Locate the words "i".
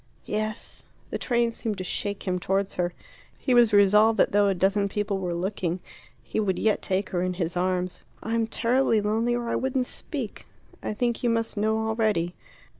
9.47-9.55, 10.81-10.95